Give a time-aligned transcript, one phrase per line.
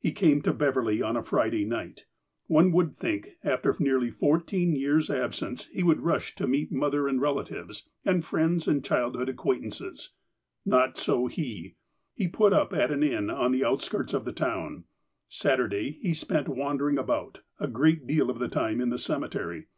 [0.00, 2.06] He came to Beverley on a Friday night.
[2.48, 7.06] One would think that, after nearly fourteen years' absence, he would rush to meet mother
[7.06, 10.10] and relatives, and friends and child hood acquaintances.
[10.66, 11.76] JSTot so he.
[12.16, 14.86] He put up at an inn on the outskirts of the town,
[15.28, 19.68] Saturday he spent wandering about, a great deal of the time in the cemetery.